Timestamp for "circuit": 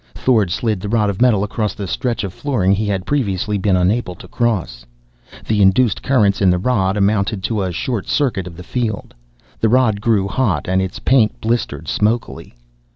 8.09-8.47